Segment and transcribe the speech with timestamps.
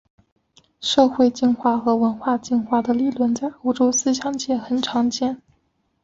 [0.79, 5.39] 社会进化和文化进化的理论在欧洲思想界很常见。